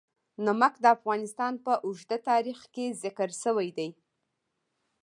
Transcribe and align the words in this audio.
نمک 0.45 0.73
د 0.83 0.85
افغانستان 0.97 1.53
په 1.65 1.73
اوږده 1.85 2.17
تاریخ 2.29 2.59
کې 2.73 2.85
ذکر 3.03 3.29
شوی 3.43 3.69
دی. 3.77 3.89